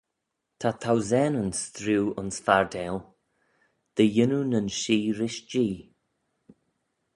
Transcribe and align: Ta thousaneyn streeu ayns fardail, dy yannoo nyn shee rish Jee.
Ta 0.59 0.69
thousaneyn 0.83 1.51
streeu 1.61 2.05
ayns 2.19 2.37
fardail, 2.45 2.97
dy 3.95 4.05
yannoo 4.15 4.45
nyn 4.51 4.67
shee 4.79 5.05
rish 5.17 5.41
Jee. 5.49 5.75